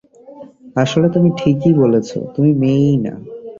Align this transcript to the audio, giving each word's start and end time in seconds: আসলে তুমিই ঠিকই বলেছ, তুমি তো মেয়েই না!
আসলে 0.75 1.07
তুমিই 1.13 1.37
ঠিকই 1.39 1.73
বলেছ, 1.73 2.09
তুমি 2.35 2.51
তো 2.53 2.59
মেয়েই 2.61 2.95
না! 2.97 3.13